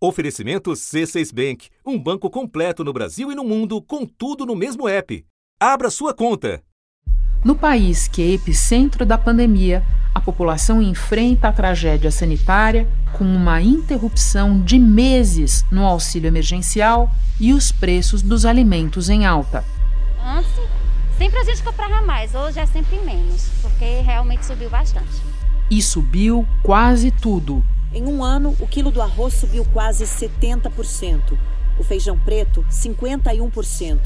[0.00, 4.88] Oferecimento C6 Bank, um banco completo no Brasil e no mundo, com tudo no mesmo
[4.88, 5.26] app.
[5.58, 6.62] Abra sua conta.
[7.44, 9.84] No país que é epicentro da pandemia,
[10.14, 17.10] a população enfrenta a tragédia sanitária com uma interrupção de meses no auxílio emergencial
[17.40, 19.64] e os preços dos alimentos em alta.
[20.24, 20.52] Antes,
[21.16, 25.10] sempre a gente comprava mais, hoje é sempre menos, porque realmente subiu bastante.
[25.68, 31.38] E subiu quase tudo, em um ano, o quilo do arroz subiu quase 70%,
[31.78, 33.98] o feijão preto, 51%,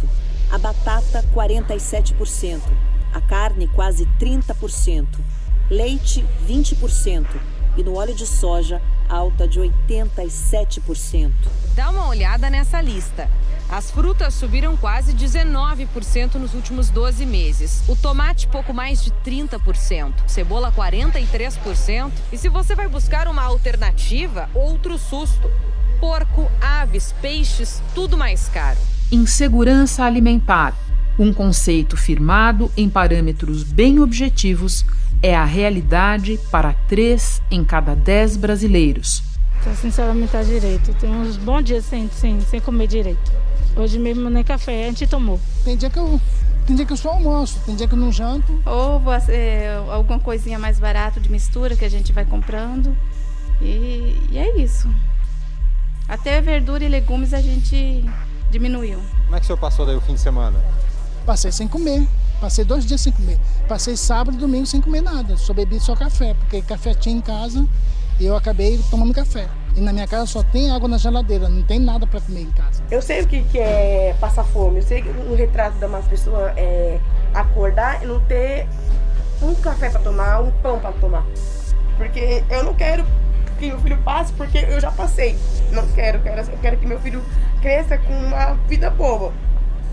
[0.51, 2.61] a batata, 47%,
[3.13, 5.07] a carne, quase 30%,
[5.71, 7.27] leite, 20%
[7.77, 11.33] e no óleo de soja, alta de 87%.
[11.75, 13.29] Dá uma olhada nessa lista.
[13.73, 17.83] As frutas subiram quase 19% nos últimos 12 meses.
[17.89, 20.13] O tomate, pouco mais de 30%.
[20.27, 22.13] Cebola, 43%.
[22.31, 25.51] E se você vai buscar uma alternativa, outro susto.
[25.99, 28.79] Porco, aves, peixes, tudo mais caro.
[29.11, 30.77] Insegurança alimentar.
[31.19, 34.85] Um conceito firmado em parâmetros bem objetivos
[35.23, 39.32] é a realidade para três em cada dez brasileiros.
[39.81, 40.93] Sem se alimentar direito.
[40.95, 43.33] Tem uns bons dias sem, sem, sem comer direito.
[43.77, 45.41] Hoje mesmo nem café a gente tomou.
[45.65, 46.21] Tem dia que eu,
[46.67, 48.53] tem dia que eu só almoço, tem dia que eu não janto.
[48.67, 52.95] Ou é, alguma coisinha mais barata de mistura que a gente vai comprando.
[53.61, 54.89] E, e é isso.
[56.09, 58.05] Até verdura e legumes a gente
[58.51, 59.01] diminuiu.
[59.25, 60.63] Como é que o senhor passou daí o fim de semana?
[61.25, 62.07] Passei sem comer.
[62.43, 63.39] Passei dois dias sem comer.
[63.69, 65.37] Passei sábado e domingo sem comer nada.
[65.37, 67.65] Só bebi só café, porque café tinha em casa
[68.19, 69.47] e eu acabei tomando café.
[69.77, 72.51] E na minha casa só tem água na geladeira, não tem nada para comer em
[72.51, 72.83] casa.
[72.91, 76.03] Eu sei o que, que é passar fome, eu sei que o retrato da uma
[76.03, 76.99] pessoa é
[77.33, 78.67] acordar e não ter
[79.41, 81.25] um café para tomar, um pão para tomar.
[81.97, 83.07] Porque eu não quero
[83.61, 85.39] que meu filho passe porque eu já passei.
[85.71, 87.23] Não quero, quero eu quero que meu filho
[87.61, 89.33] cresça com uma vida boa.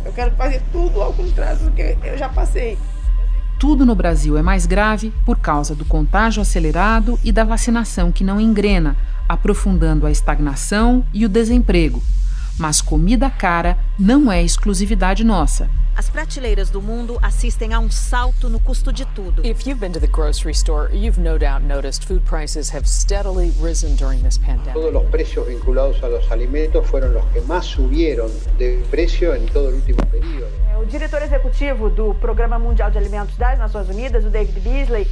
[0.05, 2.78] Eu quero fazer tudo ao contrário do que eu já passei.
[3.59, 8.23] Tudo no Brasil é mais grave por causa do contágio acelerado e da vacinação que
[8.23, 8.95] não engrena,
[9.27, 12.02] aprofundando a estagnação e o desemprego.
[12.58, 15.70] Mas comida cara não é exclusividade nossa.
[15.99, 19.45] As prateleiras do mundo assistem a um salto no custo de tudo.
[19.45, 23.52] If you've been to the grocery store, you've no doubt noticed food prices have steadily
[23.60, 24.76] risen during this pandemic.
[24.76, 29.45] Todos los precios vinculados a los alimentos fueron los que más subieron de precio en
[29.48, 30.48] todo el último periodo.
[30.80, 35.05] O diretor executivo do Programa Mundial de Alimentos das Nações Unidas, o David Beasley,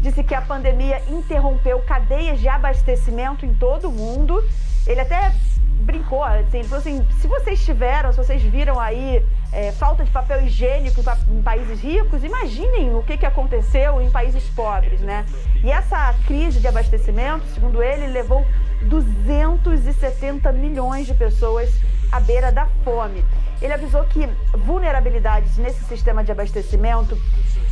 [0.00, 4.42] disse que a pandemia interrompeu cadeias de abastecimento em todo o mundo.
[4.86, 5.34] Ele até
[5.80, 10.10] brincou, assim, ele falou assim: se vocês tiveram, se vocês viram aí é, falta de
[10.10, 15.26] papel higiênico em países ricos, imaginem o que, que aconteceu em países pobres, né?
[15.64, 18.46] E essa crise de abastecimento, segundo ele, levou
[18.82, 21.70] 270 milhões de pessoas
[22.12, 23.24] à beira da fome.
[23.60, 24.26] Ele avisou que
[24.56, 27.16] vulnerabilidades nesse sistema de abastecimento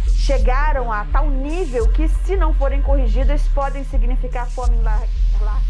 [0.07, 5.07] chegaram a tal nível que, se não forem corrigidas, podem significar fome em larga
[5.39, 5.63] escala.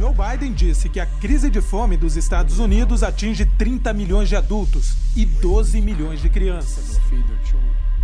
[0.00, 4.34] Joe Biden disse que a crise de fome dos Estados Unidos atinge 30 milhões de
[4.34, 6.98] adultos e 12 milhões de crianças.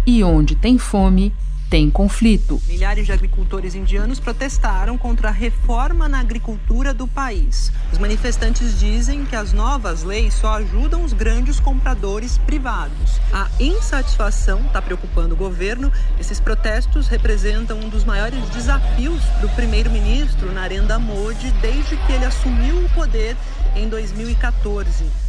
[0.07, 1.33] E onde tem fome,
[1.69, 2.61] tem conflito.
[2.67, 7.73] Milhares de agricultores indianos protestaram contra a reforma na agricultura do país.
[7.93, 13.21] Os manifestantes dizem que as novas leis só ajudam os grandes compradores privados.
[13.33, 15.93] A insatisfação está preocupando o governo.
[16.21, 22.85] Esses protestos representam um dos maiores desafios do primeiro-ministro Narendra Modi desde que ele assumiu
[22.85, 23.37] o poder
[23.75, 25.26] em 2014.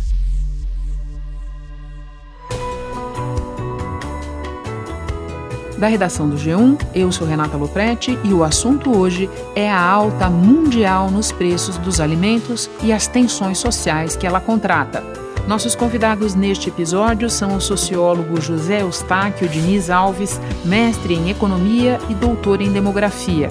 [5.78, 10.28] Da redação do G1, eu sou Renata Loprete e o assunto hoje é a alta
[10.28, 15.04] mundial nos preços dos alimentos e as tensões sociais que ela contrata.
[15.48, 22.16] Nossos convidados neste episódio são o sociólogo José Eustáquio Diniz Alves, mestre em economia e
[22.16, 23.48] doutor em demografia,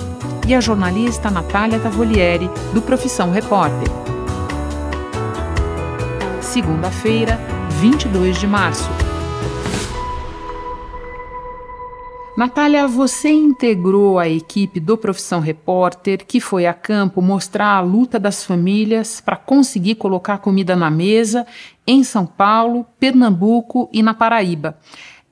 [0.49, 3.89] e a jornalista Natália Tavolieri, do Profissão Repórter.
[6.41, 7.39] Segunda-feira,
[7.81, 8.91] 22 de março.
[12.37, 18.21] Natália, você integrou a equipe do Profissão Repórter que foi a campo mostrar a luta
[18.21, 21.47] das famílias para conseguir colocar comida na mesa
[21.87, 24.79] em São Paulo, Pernambuco e na Paraíba.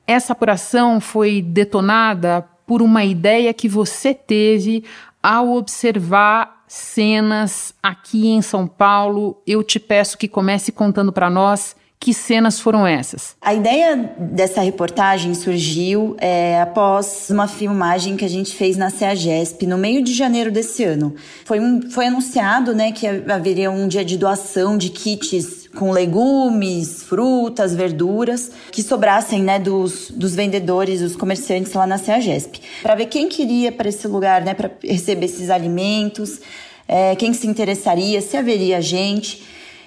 [0.06, 4.82] Essa apuração foi detonada por uma ideia que você teve
[5.22, 9.42] ao observar cenas aqui em São Paulo.
[9.46, 13.34] Eu te peço que comece contando para nós Que cenas foram essas?
[13.40, 19.66] A ideia dessa reportagem surgiu é, após uma filmagem que a gente fez na CEAGESP
[19.66, 21.14] no meio de janeiro desse ano.
[21.46, 27.02] Foi, um, foi anunciado né, que haveria um dia de doação de kits com legumes,
[27.02, 32.60] frutas, verduras que sobrassem né, dos, dos vendedores, dos comerciantes lá na CEAGESP.
[32.82, 36.40] Para ver quem queria para esse lugar, né, para receber esses alimentos,
[36.86, 39.42] é, quem se interessaria, se haveria gente.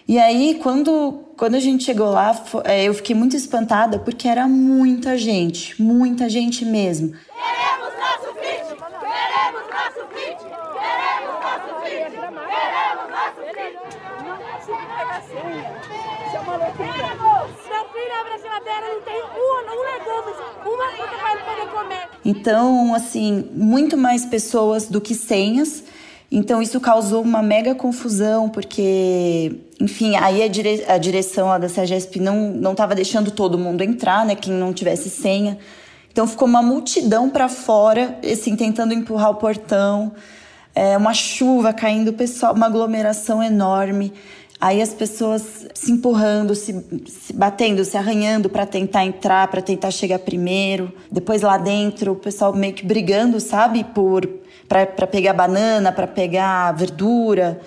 [0.08, 2.32] E aí, quando, quando a gente chegou lá,
[2.64, 7.12] é, eu fiquei muito espantada porque era muita gente, muita gente mesmo.
[7.12, 8.34] Queremos nosso!
[8.40, 10.08] Queremos nosso!
[11.84, 12.48] Queremos nosso!
[12.56, 13.68] Queremos nosso kit!
[16.26, 17.08] Isso é uma loucura.
[17.68, 20.32] Meu filho abre a geladeira, não tem um, um legume,
[20.74, 22.08] uma fruta para ele poder comer.
[22.24, 25.84] Então, assim, muito mais pessoas do que senhas.
[26.32, 32.20] Então isso causou uma mega confusão, porque, enfim, aí a, dire a direção da CEGESP
[32.20, 35.58] não não estava deixando todo mundo entrar, né, quem não tivesse senha.
[36.12, 40.12] Então ficou uma multidão para fora, assim, tentando empurrar o portão,
[40.76, 44.12] é, uma chuva caindo, pessoal, uma aglomeração enorme.
[44.60, 46.74] Aí as pessoas se empurrando, se,
[47.08, 50.92] se batendo, se arranhando para tentar entrar, para tentar chegar primeiro.
[51.12, 54.28] Depois lá dentro, o pessoal meio que brigando, sabe, por
[54.68, 57.62] para pegar banana, para pegar verdura.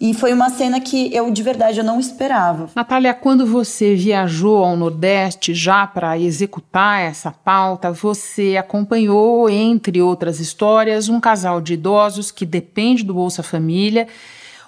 [0.00, 2.68] E foi uma cena que eu de verdade eu não esperava.
[2.74, 10.40] Natália, quando você viajou ao Nordeste já para executar essa pauta, você acompanhou, entre outras
[10.40, 14.08] histórias, um casal de idosos que depende do Bolsa Família,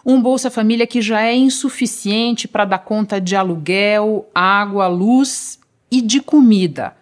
[0.05, 5.59] um Bolsa Família que já é insuficiente para dar conta de aluguel, água, luz
[5.91, 6.95] e de comida.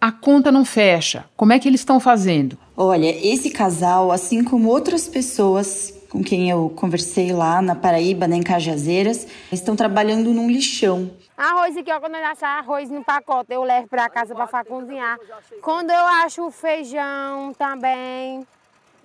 [0.00, 1.24] A conta não fecha.
[1.36, 2.58] Como é que eles estão fazendo?
[2.76, 8.36] Olha, esse casal, assim como outras pessoas com quem eu conversei lá na Paraíba, né,
[8.36, 11.10] em Cajazeiras, estão trabalhando num lixão.
[11.36, 15.18] Arroz aqui, ó, quando eu achar arroz no pacote, eu levo para casa para cozinhar.
[15.60, 18.46] Quando eu acho feijão também,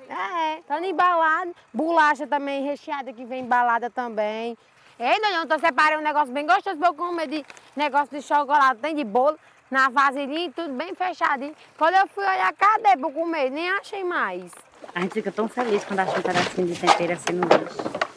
[0.09, 1.55] é, tá embalado.
[1.73, 4.57] Bolacha também recheada que vem embalada também.
[4.99, 7.45] Ei, Daniel, tô separando um negócio bem gostoso pra eu comer de
[7.75, 9.37] negócio de chocolate, tem de bolo
[9.71, 11.53] na vasilhinha, tudo bem fechadinho.
[11.77, 13.49] Quando eu fui olhar, cadê pra comer?
[13.49, 14.51] Nem achei mais.
[14.93, 18.09] A gente fica tão feliz quando acha um pedacinho de tempero assim no lixo.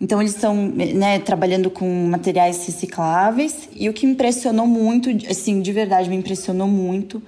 [0.00, 5.62] Então eles estão né, trabalhando com materiais recicláveis e o que me impressionou muito, assim,
[5.62, 7.22] de verdade me impressionou muito,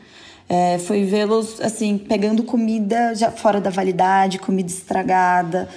[0.49, 5.69] é, foi vê-los assim pegando comida já fora da validade, comida estragada,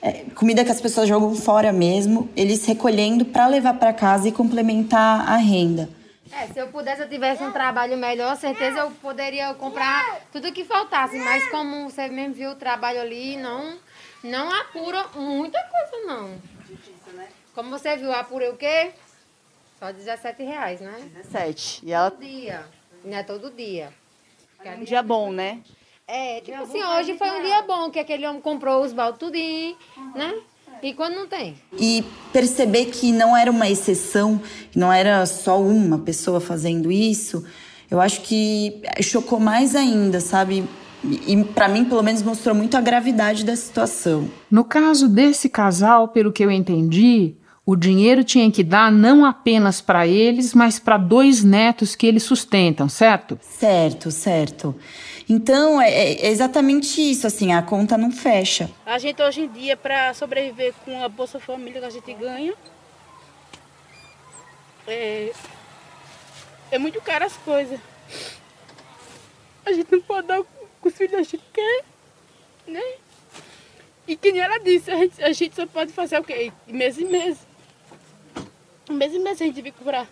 [0.00, 4.32] é, comida que as pessoas jogam fora mesmo, eles recolhendo para levar para casa e
[4.32, 5.88] complementar a renda.
[6.30, 10.64] É, se eu pudesse, eu tivesse um trabalho melhor, certeza eu poderia comprar tudo que
[10.64, 11.18] faltasse.
[11.18, 13.78] Mas como você mesmo viu o trabalho ali, não,
[14.22, 16.30] não apura muita coisa, não.
[17.54, 18.92] Como você viu, apurei o quê?
[19.78, 20.94] Só 17 reais, né?
[21.14, 21.80] 17.
[21.84, 22.10] E ela...
[22.10, 22.64] Todo dia.
[23.04, 23.92] Não é todo dia.
[24.64, 25.58] É um dia bom, né?
[26.06, 29.76] É, tipo assim, hoje foi um dia bom, que aquele homem comprou os baldes tudinho,
[30.14, 30.34] né?
[30.82, 31.56] E quando não tem?
[31.78, 34.40] E perceber que não era uma exceção,
[34.74, 37.44] não era só uma pessoa fazendo isso,
[37.90, 40.64] eu acho que chocou mais ainda, sabe?
[41.04, 44.28] E para mim, pelo menos, mostrou muito a gravidade da situação.
[44.50, 47.36] No caso desse casal, pelo que eu entendi,
[47.70, 52.22] o dinheiro tinha que dar não apenas para eles, mas para dois netos que eles
[52.22, 53.38] sustentam, certo?
[53.42, 54.74] Certo, certo.
[55.28, 58.70] Então, é, é, exatamente isso, assim, a conta não fecha.
[58.86, 62.54] A gente hoje em dia, para sobreviver com a Bolsa Família que a gente ganha,
[64.86, 65.30] é,
[66.70, 67.78] é muito caro as coisas.
[69.66, 71.84] A gente não pode dar o que os filhos a gente quer,
[72.66, 72.94] né?
[74.06, 76.50] E que nem ela disse, a gente, a gente só pode fazer o quê?
[76.66, 77.46] Mês em mês.
[78.90, 80.06] Mês em mês a gente vem comprar.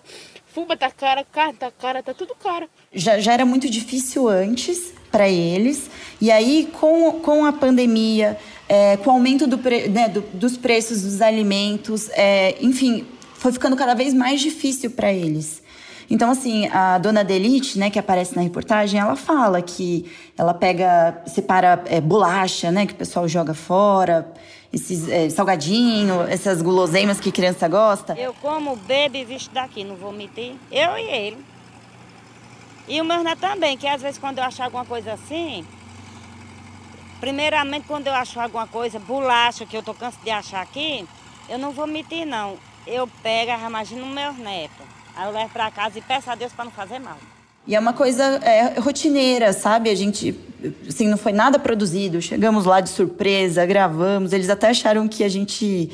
[0.47, 2.69] Fuba tá cara, carne tá cara, tá tudo caro.
[2.93, 5.91] Já, já era muito difícil antes para eles.
[6.21, 10.57] E aí, com, com a pandemia, é, com o aumento do pre, né, do, dos
[10.57, 15.63] preços dos alimentos, é, enfim, foi ficando cada vez mais difícil para eles.
[16.09, 20.07] Então, assim, a dona Delite, né, que aparece na reportagem, ela fala que
[20.39, 24.33] ela pega, separa é, bolacha, né, que o pessoal joga fora,
[24.77, 28.15] esses é, salgadinho, essas guloseimas que criança gosta.
[28.15, 30.55] Eu como, bebo e visto daqui, não vou mentir.
[30.71, 31.45] Eu e ele.
[32.87, 35.67] E o meu neto também, que às vezes quando eu acho alguma coisa assim,
[37.19, 41.09] primeiramente quando eu acho alguma coisa, bolacha, que eu tô cansado de achar aqui,
[41.49, 42.57] eu não vou mentir não.
[42.87, 44.83] Eu pego, imagino meu neto.
[45.17, 47.17] Aí eu levo para casa e peço a Deus para não fazer mal.
[47.67, 49.91] E é uma coisa é, rotineira, sabe?
[49.91, 50.39] A gente,
[50.89, 52.23] assim, não foi nada produzido.
[52.23, 54.33] Chegamos lá de surpresa, gravamos.
[54.33, 55.91] Eles até acharam que a gente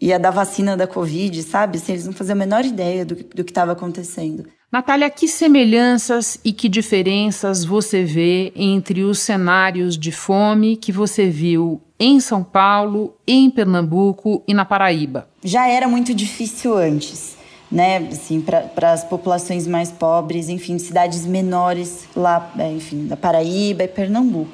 [0.00, 1.76] ia dar vacina da Covid, sabe?
[1.76, 4.46] Assim, eles não faziam a menor ideia do, do que estava acontecendo.
[4.72, 11.28] Natália, que semelhanças e que diferenças você vê entre os cenários de fome que você
[11.28, 15.28] viu em São Paulo, em Pernambuco e na Paraíba?
[15.44, 17.36] Já era muito difícil antes,
[17.70, 18.08] né?
[18.10, 23.88] Assim, para as populações mais pobres, enfim, cidades menores lá, é, enfim, da Paraíba e
[23.88, 24.50] Pernambuco.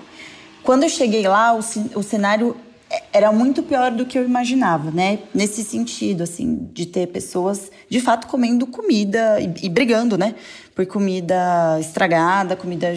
[0.63, 1.61] Quando eu cheguei lá, o,
[1.99, 2.57] o cenário
[3.13, 5.21] era muito pior do que eu imaginava, né?
[5.35, 10.35] Nesse sentido, assim, de ter pessoas de fato comendo comida e, e brigando, né?
[10.75, 12.95] Por comida estragada, comida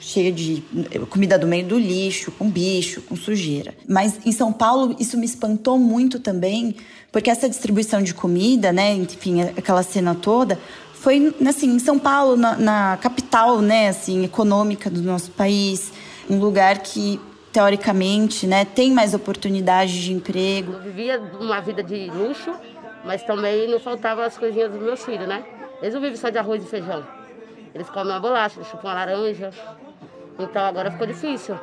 [0.00, 0.64] cheia de
[1.10, 3.74] comida do meio do lixo, com bicho, com sujeira.
[3.86, 6.74] Mas em São Paulo isso me espantou muito também,
[7.12, 10.58] porque essa distribuição de comida, né, enfim, aquela cena toda,
[10.94, 15.92] foi assim, em São Paulo, na, na capital, né, assim, econômica do nosso país,
[16.28, 17.20] um lugar que
[17.52, 20.72] teoricamente, né, tem mais oportunidades de emprego.
[20.72, 22.52] Eu vivia uma vida de luxo,
[23.04, 25.44] mas também não faltavam as coisinhas dos meus filhos, né?
[25.80, 27.04] Eles não vivem só de arroz e feijão.
[27.74, 29.50] Eles comem uma bolacha, eles chupam uma laranja.
[30.42, 31.58] Então agora ficou difícil.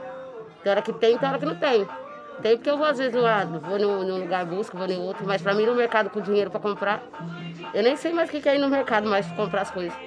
[0.64, 1.88] Tem hora que tem, tem hora que não tem.
[2.42, 5.42] Tem porque eu vou às vezes no, vou num, lugar busco, vou em outro, mas
[5.42, 7.04] pra mim no mercado com dinheiro pra comprar,
[7.74, 9.98] eu nem sei mais o que é ir no mercado mais pra comprar as coisas.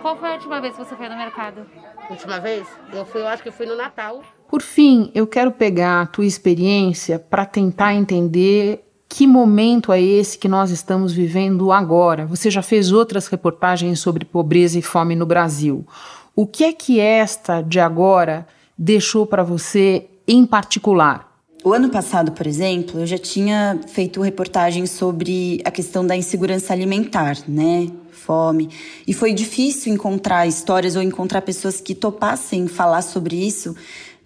[0.00, 1.66] Qual foi a última vez que você foi no mercado?
[2.10, 2.66] Última vez?
[2.92, 4.22] Eu fui, eu acho que eu fui no Natal.
[4.48, 10.38] Por fim, eu quero pegar a tua experiência para tentar entender que momento é esse
[10.38, 12.26] que nós estamos vivendo agora.
[12.26, 15.86] Você já fez outras reportagens sobre pobreza e fome no Brasil.
[16.34, 18.46] O que é que esta de agora
[18.76, 21.30] deixou para você em particular?
[21.62, 26.72] O ano passado, por exemplo, eu já tinha feito reportagens sobre a questão da insegurança
[26.72, 27.86] alimentar, né?
[28.10, 28.70] Fome.
[29.06, 33.76] E foi difícil encontrar histórias ou encontrar pessoas que topassem falar sobre isso,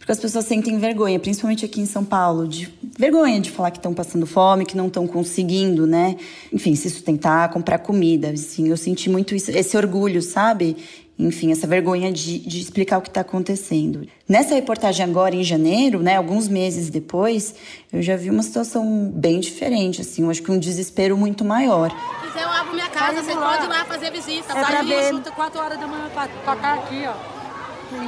[0.07, 3.79] porque as pessoas sentem vergonha, principalmente aqui em São Paulo, de vergonha de falar que
[3.79, 6.15] estão passando fome, que não estão conseguindo, né?
[6.53, 8.31] Enfim, se sustentar, comprar comida.
[8.31, 10.77] Assim, eu senti muito isso, esse orgulho, sabe?
[11.19, 14.07] Enfim, essa vergonha de, de explicar o que está acontecendo.
[14.29, 17.57] Nessa reportagem agora, em janeiro, né, alguns meses depois,
[17.93, 21.91] eu já vi uma situação bem diferente, assim, eu acho que um desespero muito maior.
[21.91, 24.57] Se quiser, eu abro minha casa, você pode ir lá fazer visita.
[24.57, 25.09] É Sai ver.
[25.11, 27.36] chuta 4 horas da manhã pra tocar aqui, ó.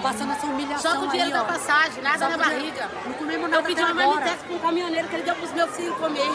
[0.03, 2.91] Passando essa humilhação Só com o dinheiro aí, da passagem, nada na barriga.
[3.07, 5.53] Não comemos nada Eu pedi uma marmitex para um caminhoneiro que ele deu para os
[5.53, 6.31] meus filhos comer.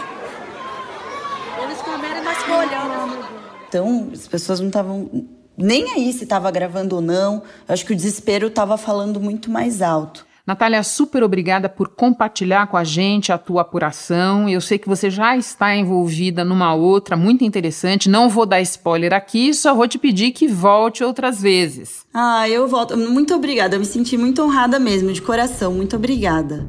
[1.61, 3.25] Eles comeram e nós olhando.
[3.67, 7.43] Então, as pessoas não estavam nem aí se estava gravando ou não.
[7.67, 10.25] Eu acho que o desespero estava falando muito mais alto.
[10.45, 14.49] Natália, super obrigada por compartilhar com a gente a tua apuração.
[14.49, 18.09] Eu sei que você já está envolvida numa outra muito interessante.
[18.09, 22.05] Não vou dar spoiler aqui, só vou te pedir que volte outras vezes.
[22.13, 22.97] Ah, eu volto.
[22.97, 23.77] Muito obrigada.
[23.77, 25.73] Eu me senti muito honrada mesmo, de coração.
[25.73, 26.67] Muito obrigada.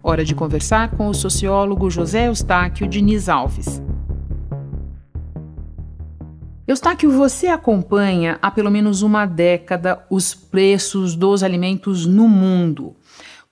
[0.00, 3.82] Hora de conversar com o sociólogo José Eustáquio Diniz Alves.
[6.66, 12.96] Eustáquio, você acompanha há pelo menos uma década os preços dos alimentos no mundo.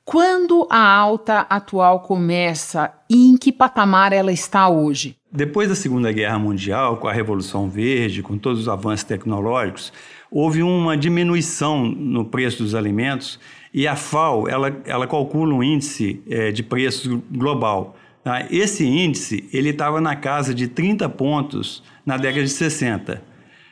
[0.02, 5.14] Quando a alta atual começa e em que patamar ela está hoje?
[5.30, 9.92] Depois da Segunda Guerra Mundial, com a Revolução Verde, com todos os avanços tecnológicos,
[10.30, 13.38] houve uma diminuição no preço dos alimentos
[13.74, 17.94] e a FAO ela, ela calcula um índice é, de preços global.
[18.22, 18.46] Tá?
[18.50, 23.22] Esse índice ele estava na casa de 30 pontos na década de 60.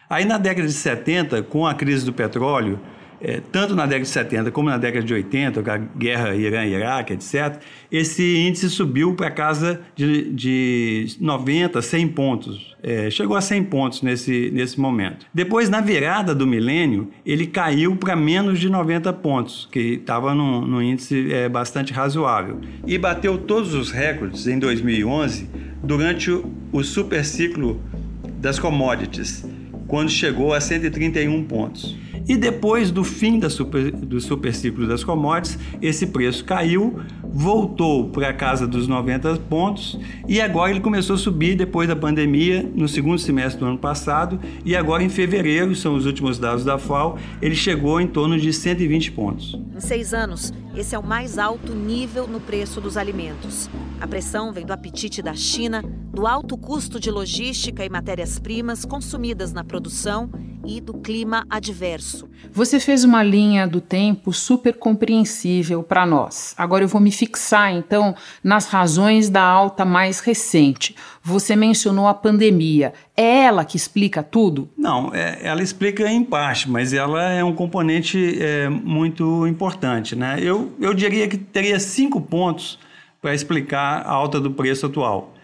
[0.09, 2.81] Aí na década de 70, com a crise do petróleo,
[3.21, 7.13] é, tanto na década de 70 como na década de 80, com a guerra Irã-Iraque,
[7.13, 7.59] etc.,
[7.93, 12.77] esse índice subiu para casa de, de 90, 100 pontos.
[12.83, 15.27] É, chegou a 100 pontos nesse, nesse momento.
[15.35, 20.63] Depois, na virada do milênio, ele caiu para menos de 90 pontos, que estava num,
[20.63, 22.59] num, índice é, bastante razoável.
[22.87, 25.49] E bateu todos os recordes em 2011
[25.83, 27.83] durante o, o superciclo
[28.39, 29.45] das commodities,
[29.87, 31.99] quando chegou a 131 pontos.
[32.29, 38.33] E depois do fim super, do superciclo das commodities, esse preço caiu, voltou para a
[38.33, 39.99] casa dos 90 pontos
[40.29, 44.39] e agora ele começou a subir depois da pandemia, no segundo semestre do ano passado,
[44.65, 48.53] e agora em fevereiro, são os últimos dados da FAO, ele chegou em torno de
[48.53, 49.59] 120 pontos.
[49.75, 53.71] Em seis anos, esse é o mais alto nível no preço dos alimentos.
[54.01, 59.53] A pressão vem do apetite da China, do alto custo de logística e matérias-primas consumidas
[59.53, 60.31] na produção
[60.67, 62.29] e do clima adverso.
[62.53, 66.55] Você fez uma linha do tempo super compreensível para nós.
[66.57, 70.95] Agora eu vou me fixar então nas razões da alta mais recente.
[71.23, 72.93] Você mencionou a pandemia.
[73.17, 74.69] É ela que explica tudo?
[74.77, 80.17] Não, é, ela explica em parte, mas ela é um componente é, muito importante.
[80.17, 80.39] Né?
[80.41, 82.79] Eu, eu diria que teria cinco pontos
[83.21, 85.35] para explicar a alta do preço atual.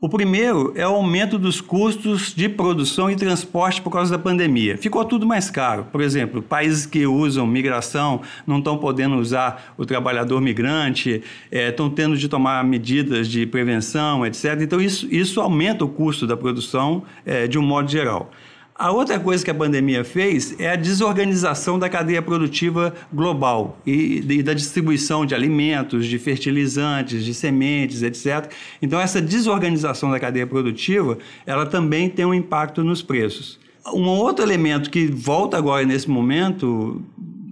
[0.00, 4.76] O primeiro é o aumento dos custos de produção e transporte por causa da pandemia.
[4.76, 5.86] Ficou tudo mais caro.
[5.90, 11.88] Por exemplo, países que usam migração não estão podendo usar o trabalhador migrante, é, estão
[11.88, 14.60] tendo de tomar medidas de prevenção, etc.
[14.60, 18.30] Então, isso, isso aumenta o custo da produção é, de um modo geral.
[18.76, 24.24] A outra coisa que a pandemia fez é a desorganização da cadeia produtiva global e,
[24.28, 28.50] e, da distribuição de alimentos, de fertilizantes, de sementes, etc.
[28.82, 31.16] Então, essa desorganização da cadeia produtiva,
[31.46, 33.60] ela também tem um impacto nos preços.
[33.92, 37.00] Um outro elemento que volta agora nesse momento,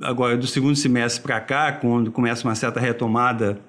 [0.01, 3.61] agora do segundo semestre para cá, quando começa uma certa retomada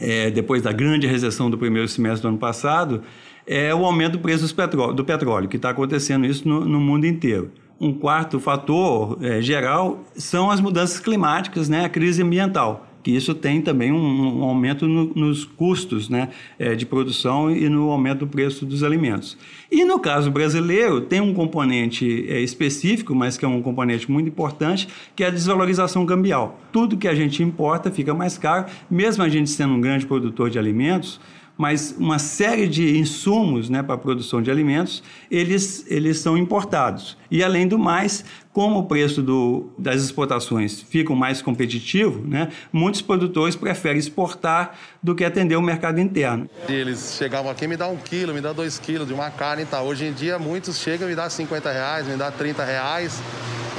[0.00, 3.02] é, depois da grande recessão do primeiro semestre do ano passado,
[3.48, 4.54] é o aumento do preço
[4.92, 7.50] do petróleo, que está acontecendo isso no, no, mundo inteiro.
[7.80, 13.34] Um quarto fator é, geral são as mudanças climáticas, né, a crise ambiental, que isso
[13.34, 16.28] tem também um, um aumento no, nos custos né,
[16.58, 19.38] é, de produção e no aumento do preço dos alimentos.
[19.70, 24.28] E no caso brasileiro, tem um componente é, específico, mas que é um componente muito
[24.28, 26.60] importante, que é a desvalorização cambial.
[26.70, 30.50] Tudo que a gente importa fica mais caro, mesmo a gente sendo um grande produtor
[30.50, 31.18] de alimentos,
[31.58, 37.18] mas uma série de insumos né, para a produção de alimentos, eles, eles são importados.
[37.28, 38.24] E, além do mais,
[38.58, 45.14] como o preço do, das exportações fica mais competitivo, né, muitos produtores preferem exportar do
[45.14, 46.50] que atender o mercado interno.
[46.68, 49.66] Eles chegavam aqui, me dá um quilo, me dá dois quilos de uma carne e
[49.66, 49.86] tal.
[49.86, 53.22] Hoje em dia, muitos chegam e me dá 50 reais, me dá 30 reais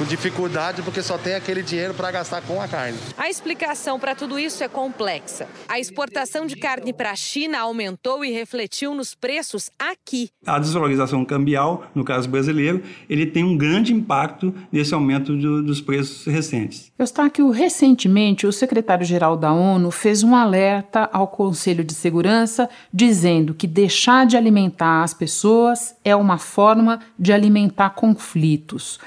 [0.00, 2.96] com dificuldade porque só tem aquele dinheiro para gastar com a carne.
[3.18, 5.46] A explicação para tudo isso é complexa.
[5.68, 10.30] A exportação de carne para a China aumentou e refletiu nos preços aqui.
[10.46, 15.80] A desvalorização cambial, no caso brasileiro, ele tem um grande impacto nesse aumento do, dos
[15.80, 16.92] preços recentes.
[16.98, 23.66] Eustáquio, recentemente o secretário-geral da ONU fez um alerta ao Conselho de Segurança dizendo que
[23.66, 28.98] deixar de alimentar as pessoas é uma forma de alimentar conflitos.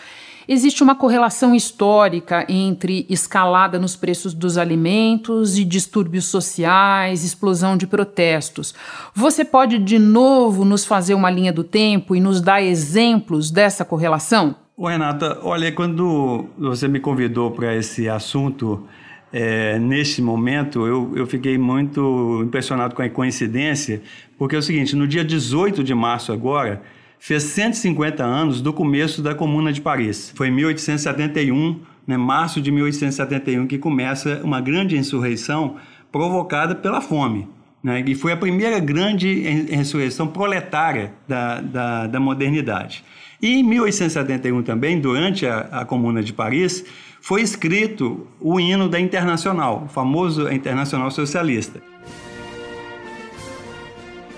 [0.46, 7.88] Existe uma correlação histórica entre escalada nos preços dos alimentos e distúrbios sociais, explosão de
[7.88, 8.75] protestos.
[9.15, 13.85] Você pode de novo nos fazer uma linha do tempo e nos dar exemplos dessa
[13.85, 14.62] correlação?
[14.75, 18.88] Ô Renata, olha, quando você me convidou para esse assunto,
[19.31, 24.01] é, neste momento, eu, eu fiquei muito impressionado com a coincidência,
[24.36, 26.81] porque é o seguinte: no dia 18 de março agora,
[27.20, 30.33] fez 150 anos do começo da Comuna de Paris.
[30.36, 35.75] Foi em 1871, né, março de 1871, que começa uma grande insurreição
[36.12, 37.48] provocada pela fome.
[37.83, 39.27] Né, e foi a primeira grande
[39.72, 43.03] insurreição proletária da, da, da modernidade.
[43.44, 46.86] E em 1871 também, durante a, a Comuna de Paris,
[47.20, 51.82] foi escrito o hino da Internacional, o famoso Internacional Socialista.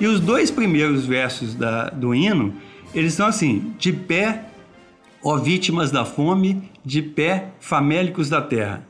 [0.01, 2.55] E os dois primeiros versos da, do hino
[2.95, 4.45] eles estão assim: de pé,
[5.23, 8.87] ó vítimas da fome, de pé, famélicos da terra.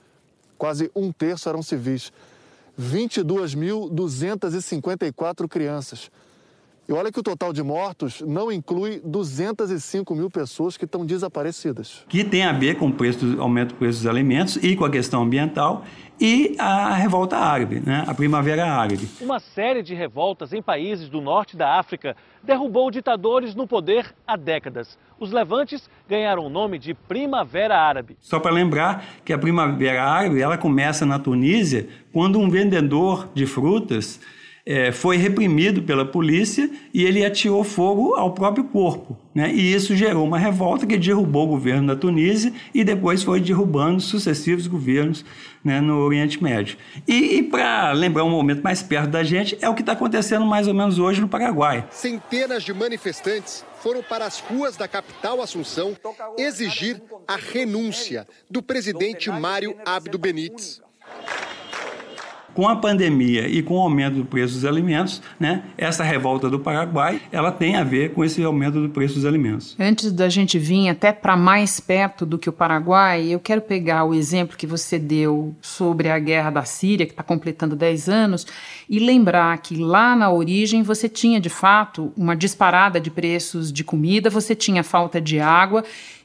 [0.58, 2.12] Quase um terço eram civis.
[2.79, 6.10] 22.254 crianças.
[6.88, 12.04] E olha que o total de mortos não inclui 205 mil pessoas que estão desaparecidas.
[12.10, 14.89] Que tem a ver com o preço, aumento do preço dos alimentos e com a
[14.89, 15.86] questão ambiental
[16.19, 18.04] e a revolta árabe, né?
[18.06, 19.08] a primavera árabe.
[19.22, 24.36] Uma série de revoltas em países do norte da África derrubou ditadores no poder há
[24.36, 24.98] décadas.
[25.17, 28.17] Os levantes ganharam o nome de Primavera Árabe.
[28.19, 33.46] Só para lembrar que a Primavera Árabe ela começa na Tunísia quando um vendedor de
[33.46, 34.19] frutas
[34.65, 39.17] é, foi reprimido pela polícia e ele atirou fogo ao próprio corpo.
[39.36, 39.52] Né?
[39.54, 43.99] E isso gerou uma revolta que derrubou o governo da Tunísia e depois foi derrubando
[43.99, 45.26] sucessivos governos
[45.63, 46.78] né, no Oriente Médio.
[47.08, 50.45] E, e para lembrar um momento mais perto da gente, é o que está acontecendo
[50.45, 51.86] mais ou menos hoje no Paraguai.
[51.91, 55.97] Centenas de manifestantes foram para as ruas da capital Assunção
[56.38, 60.82] exigir a renúncia do presidente Mário Abdo Benítez
[62.54, 66.60] com a pandemia e com o aumento do preço dos alimentos, né, essa revolta do
[66.60, 69.76] Paraguai, ela tem a ver com esse aumento do preço dos alimentos.
[69.80, 74.04] Antes da gente vir até para mais perto do que o Paraguai, eu quero pegar
[74.04, 78.48] o exemplo que você deu sobre a guerra da Síria, que está completando 10 anos,
[78.89, 83.84] e lembrar que lá na origem você tinha de fato uma disparada de preços de
[83.84, 85.84] comida, você tinha falta de água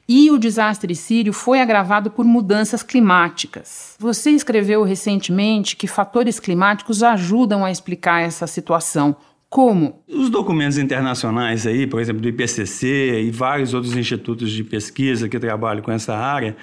[0.08, 3.94] e o desastre sírio foi agravado por mudanças climáticas.
[3.98, 9.14] Você escreveu recentemente que fatores climáticos ajudam a explicar essa situação.
[9.50, 10.02] Como?
[10.08, 15.38] Os documentos internacionais aí, por exemplo, do IPCC e vários outros institutos de pesquisa que
[15.38, 16.56] trabalham com essa área,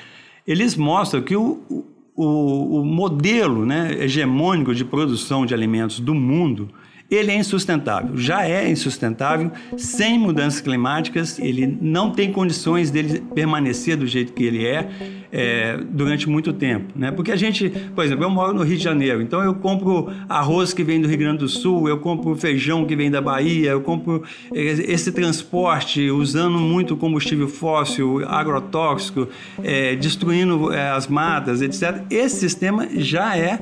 [0.47, 6.69] eles mostram que o, o, o modelo né, hegemônico de produção de alimentos do mundo
[7.09, 8.17] ele é insustentável.
[8.17, 14.43] Já é insustentável, sem mudanças climáticas, ele não tem condições dele permanecer do jeito que
[14.43, 14.89] ele é,
[15.31, 16.93] é, durante muito tempo.
[16.95, 17.11] Né?
[17.11, 20.73] Porque a gente, por exemplo, eu moro no Rio de Janeiro, então eu compro arroz
[20.73, 23.81] que vem do Rio Grande do Sul, eu compro feijão que vem da Bahia, eu
[23.81, 29.27] compro esse transporte usando muito combustível fóssil, agrotóxico,
[29.63, 32.01] é, destruindo é, as matas, etc.
[32.09, 33.59] Esse sistema já é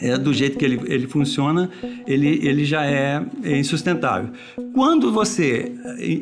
[0.00, 1.70] é, do jeito que ele, ele funciona,
[2.06, 4.30] ele, ele já é, é insustentável.
[4.72, 5.72] Quando você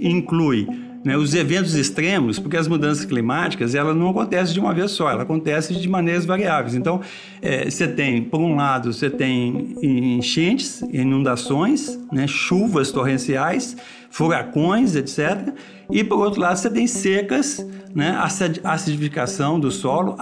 [0.02, 0.66] inclui
[1.04, 5.10] né, os eventos extremos, porque as mudanças climáticas ela não acontecem de uma vez só,
[5.10, 6.74] ela acontece de maneiras variáveis.
[6.74, 7.00] Então,
[7.40, 13.76] é, você tem, por um lado, você tem enchentes, inundações, né, chuvas torrenciais,
[14.10, 15.52] furacões, etc.
[15.92, 18.18] E, por outro lado, você tem secas, né,
[18.64, 20.16] acidificação do solo,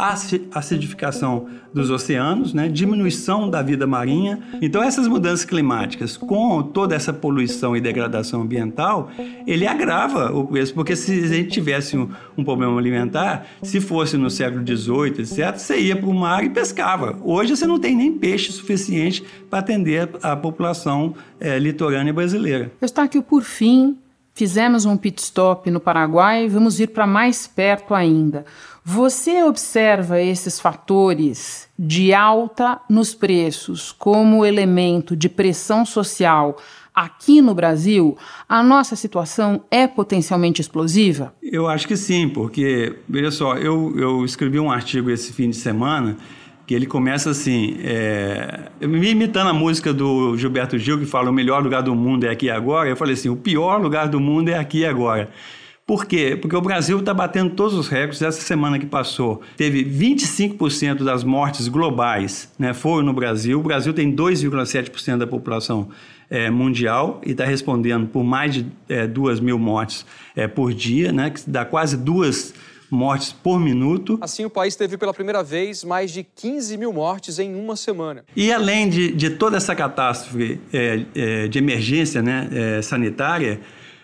[0.52, 4.42] acidificação dos oceanos, né, diminuição da vida marinha.
[4.60, 9.10] Então, essas mudanças climáticas, com toda essa poluição e degradação ambiental,
[9.46, 14.16] ele agrava o preço, porque se a gente tivesse um, um problema alimentar, se fosse
[14.16, 17.16] no século XVIII, etc., você ia para o mar e pescava.
[17.22, 22.72] Hoje você não tem nem peixe suficiente para atender a população é, litorânea brasileira.
[22.82, 23.96] Eustáquio, por fim,
[24.34, 28.44] Fizemos um pit stop no Paraguai vamos ir para mais perto ainda.
[28.84, 36.56] Você observa esses fatores de alta nos preços como elemento de pressão social
[36.94, 38.16] aqui no Brasil?
[38.48, 41.34] A nossa situação é potencialmente explosiva?
[41.42, 45.56] Eu acho que sim, porque, veja só, eu, eu escrevi um artigo esse fim de
[45.56, 46.16] semana
[46.70, 51.32] que ele começa assim, é, me imitando a música do Gilberto Gil, que fala o
[51.32, 54.20] melhor lugar do mundo é aqui e agora, eu falei assim, o pior lugar do
[54.20, 55.28] mundo é aqui e agora.
[55.84, 56.38] Por quê?
[56.40, 58.22] Porque o Brasil está batendo todos os recordes.
[58.22, 63.58] Essa semana que passou, teve 25% das mortes globais né, foram no Brasil.
[63.58, 65.88] O Brasil tem 2,7% da população
[66.30, 70.06] é, mundial e está respondendo por mais de é, 2 mil mortes
[70.36, 72.54] é, por dia, né, que dá quase duas
[72.90, 74.18] mortes por minuto.
[74.20, 78.24] Assim, o país teve pela primeira vez mais de 15 mil mortes em uma semana.
[78.34, 83.60] E além de, de toda essa catástrofe é, é, de emergência né, é, sanitária,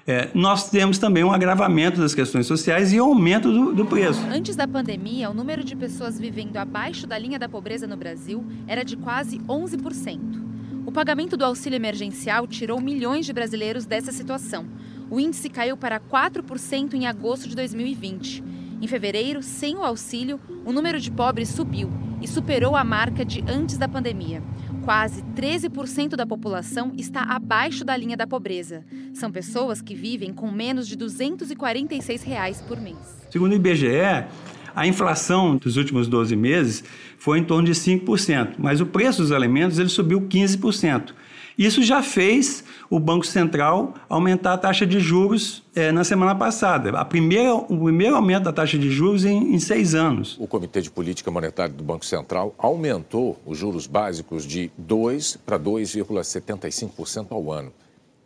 [0.07, 4.25] é, nós temos também um agravamento das questões sociais e aumento do, do, preço.
[4.31, 8.47] Antes da pandemia, o número de pessoas vivendo abaixo da linha da pobreza no Brasil
[8.69, 10.47] era de quase 11%.
[10.87, 14.65] O pagamento do auxílio emergencial tirou milhões de brasileiros dessa situação.
[15.11, 18.45] O índice caiu para 4% em agosto de 2020.
[18.81, 23.43] Em fevereiro, sem o auxílio, o número de pobres subiu e superou a marca de
[23.49, 24.43] antes da pandemia.
[24.85, 28.85] Quase 13% da população está abaixo da linha da pobreza.
[29.15, 33.27] São pessoas que vivem com menos de 246 reais por mês.
[33.31, 34.27] Segundo o IBGE,
[34.75, 36.85] a inflação dos últimos 12 meses
[37.19, 41.15] foi em torno de 5%, mas o preço dos alimentos ele subiu 15%.
[41.59, 46.91] Isso já fez o Banco Central aumentar a taxa de juros é, na semana passada.
[46.91, 50.37] A primeira, o primeiro aumento da taxa de juros em, em seis anos.
[50.39, 55.59] O Comitê de Política Monetária do Banco Central aumentou os juros básicos de 2 para
[55.59, 57.73] 2,75% ao ano.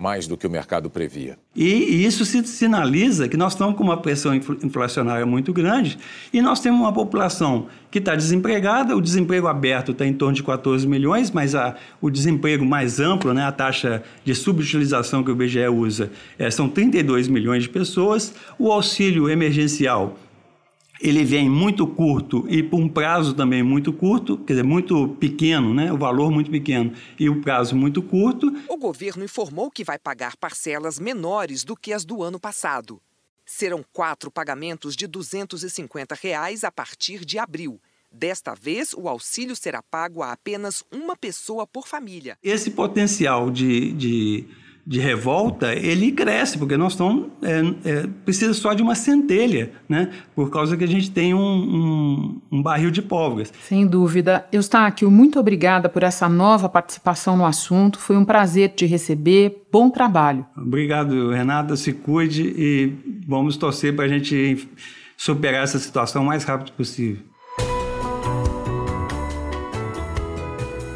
[0.01, 1.39] Mais do que o mercado previa.
[1.55, 5.99] E isso se sinaliza que nós estamos com uma pressão inflacionária muito grande
[6.33, 10.43] e nós temos uma população que está desempregada, o desemprego aberto está em torno de
[10.43, 15.35] 14 milhões, mas a, o desemprego mais amplo, né, a taxa de subutilização que o
[15.35, 20.17] IBGE usa, é, são 32 milhões de pessoas, o auxílio emergencial
[21.01, 25.73] ele vem muito curto e por um prazo também muito curto, quer dizer, muito pequeno,
[25.73, 25.91] né?
[25.91, 28.53] o valor muito pequeno e o prazo muito curto.
[28.69, 33.01] O governo informou que vai pagar parcelas menores do que as do ano passado.
[33.47, 37.81] Serão quatro pagamentos de 250 reais a partir de abril.
[38.13, 42.37] Desta vez, o auxílio será pago a apenas uma pessoa por família.
[42.43, 44.49] Esse potencial de, de
[44.91, 50.11] de revolta, ele cresce, porque nós estamos, é, é, precisa só de uma centelha, né?
[50.35, 53.45] por causa que a gente tem um, um, um barril de pólvora.
[53.69, 54.45] Sem dúvida.
[54.51, 59.91] Eustáquio, muito obrigada por essa nova participação no assunto, foi um prazer te receber, bom
[59.91, 60.45] trabalho.
[60.57, 62.93] Obrigado, Renata, se cuide e
[63.29, 64.69] vamos torcer para a gente
[65.17, 67.30] superar essa situação o mais rápido possível.